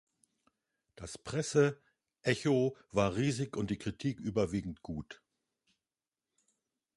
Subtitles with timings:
[0.95, 1.79] Das Presse
[2.23, 5.21] Echo war riesig und die Kritik überwiegend gut.